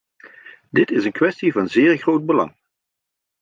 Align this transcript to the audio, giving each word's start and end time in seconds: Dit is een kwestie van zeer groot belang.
Dit 0.69 0.91
is 0.91 1.05
een 1.05 1.11
kwestie 1.11 1.51
van 1.51 1.67
zeer 1.67 1.97
groot 1.97 2.25
belang. 2.25 2.55